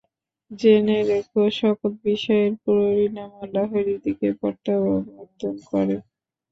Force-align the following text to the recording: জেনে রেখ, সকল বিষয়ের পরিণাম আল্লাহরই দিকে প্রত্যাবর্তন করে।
জেনে 0.51 0.97
রেখ, 1.03 1.27
সকল 1.53 1.91
বিষয়ের 2.05 2.53
পরিণাম 2.65 3.31
আল্লাহরই 3.43 3.97
দিকে 4.05 4.27
প্রত্যাবর্তন 4.39 5.55
করে। 5.69 5.95